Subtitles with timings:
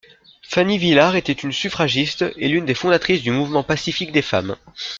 [0.41, 4.55] Fanny Villard était une suffragiste et l'une des fondatrices du mouvement pacifique des femmes.